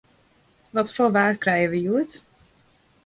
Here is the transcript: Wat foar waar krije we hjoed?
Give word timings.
Wat 0.75 0.93
foar 0.95 1.11
waar 1.15 1.35
krije 1.43 1.69
we 1.71 1.77
hjoed? 1.83 2.11